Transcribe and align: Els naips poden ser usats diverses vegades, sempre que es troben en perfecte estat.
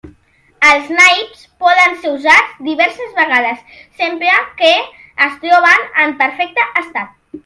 Els 0.67 0.87
naips 0.99 1.41
poden 1.65 1.97
ser 2.05 2.13
usats 2.19 2.55
diverses 2.69 3.11
vegades, 3.17 3.59
sempre 3.99 4.39
que 4.63 4.71
es 5.27 5.37
troben 5.45 5.85
en 6.05 6.17
perfecte 6.23 6.67
estat. 6.83 7.13